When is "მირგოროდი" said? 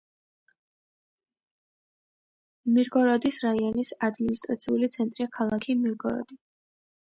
5.87-6.45